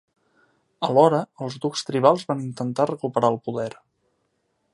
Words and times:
Alhora, 0.87 1.19
els 1.47 1.59
ducs 1.65 1.85
tribals 1.91 2.27
van 2.33 2.43
intentar 2.47 2.91
recuperar 2.93 3.35
el 3.37 3.41
poder. 3.51 3.73